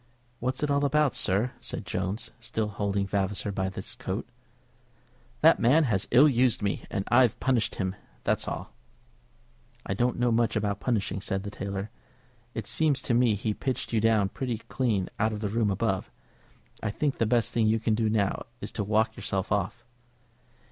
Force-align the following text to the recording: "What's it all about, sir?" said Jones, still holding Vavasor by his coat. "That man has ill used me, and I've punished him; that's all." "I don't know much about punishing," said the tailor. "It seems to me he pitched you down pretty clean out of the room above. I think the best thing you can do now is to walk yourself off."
"What's 0.39 0.63
it 0.63 0.71
all 0.71 0.83
about, 0.83 1.13
sir?" 1.13 1.51
said 1.59 1.85
Jones, 1.85 2.31
still 2.39 2.69
holding 2.69 3.05
Vavasor 3.05 3.51
by 3.51 3.69
his 3.69 3.93
coat. 3.93 4.27
"That 5.41 5.59
man 5.59 5.83
has 5.83 6.07
ill 6.09 6.27
used 6.27 6.63
me, 6.63 6.85
and 6.89 7.05
I've 7.09 7.39
punished 7.39 7.75
him; 7.75 7.95
that's 8.23 8.47
all." 8.47 8.73
"I 9.85 9.93
don't 9.93 10.17
know 10.17 10.31
much 10.31 10.55
about 10.55 10.79
punishing," 10.79 11.21
said 11.21 11.43
the 11.43 11.51
tailor. 11.51 11.91
"It 12.55 12.65
seems 12.65 13.03
to 13.03 13.13
me 13.13 13.35
he 13.35 13.53
pitched 13.53 13.93
you 13.93 14.01
down 14.01 14.29
pretty 14.29 14.57
clean 14.69 15.07
out 15.19 15.33
of 15.33 15.39
the 15.39 15.49
room 15.49 15.69
above. 15.69 16.09
I 16.81 16.89
think 16.89 17.19
the 17.19 17.27
best 17.27 17.53
thing 17.53 17.67
you 17.67 17.79
can 17.79 17.93
do 17.93 18.09
now 18.09 18.47
is 18.59 18.71
to 18.71 18.83
walk 18.83 19.15
yourself 19.15 19.51
off." 19.51 19.83